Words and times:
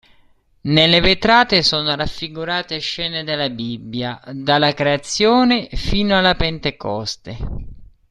Nelle 0.61 0.99
vetrate 0.99 1.61
sono 1.61 1.93
raffigurate 1.95 2.79
scene 2.79 3.23
della 3.23 3.51
Bibbia, 3.51 4.19
dalla 4.33 4.73
Creazione 4.73 5.69
fino 5.75 6.17
alla 6.17 6.33
Pentecoste. 6.33 7.37